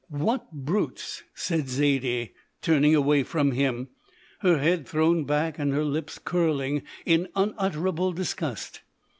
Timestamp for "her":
4.39-4.57, 5.73-5.85